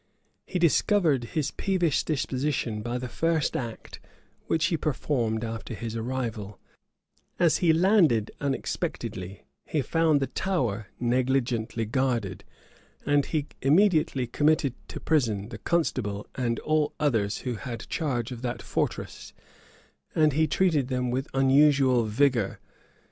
[0.47, 3.99] He discovered his peevish disposition by the first act
[4.47, 6.57] which he performed after his arrival:
[7.37, 12.43] as he landed unexpectedly, he found the Tower negligently guarded;
[13.05, 18.31] and he immediately committed to prison the constable and all others who had the charge
[18.31, 19.33] of that fortress,
[20.15, 22.59] and he treated them with unusual rigor.